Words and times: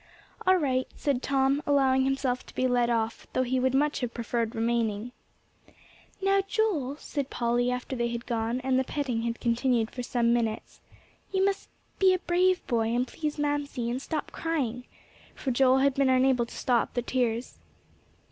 "All 0.47 0.55
right," 0.57 0.87
said 0.95 1.21
Tom, 1.21 1.61
allowing 1.67 2.05
himself 2.05 2.43
to 2.47 2.55
be 2.55 2.65
led 2.65 2.89
off, 2.89 3.27
though 3.33 3.43
he 3.43 3.59
would 3.59 3.75
much 3.75 3.99
have 3.99 4.15
preferred 4.15 4.55
remaining. 4.55 5.11
"Now, 6.23 6.41
Joel," 6.41 6.95
said 6.97 7.29
Polly, 7.29 7.69
after 7.69 7.95
they 7.95 8.07
had 8.07 8.25
gone, 8.25 8.61
and 8.61 8.79
the 8.79 8.83
petting 8.83 9.21
had 9.21 9.39
continued 9.39 9.91
for 9.91 10.01
some 10.01 10.33
minutes, 10.33 10.81
"you 11.31 11.45
must 11.45 11.65
just 11.69 11.99
be 11.99 12.15
a 12.15 12.17
brave 12.17 12.65
boy, 12.65 12.87
and 12.87 13.07
please 13.07 13.37
Mamsie, 13.37 13.91
and 13.91 14.01
stop 14.01 14.31
crying," 14.31 14.85
for 15.35 15.51
Joel 15.51 15.77
had 15.77 15.93
been 15.93 16.09
unable 16.09 16.47
to 16.47 16.55
stop 16.55 16.95
the 16.95 17.03
tears. 17.03 17.59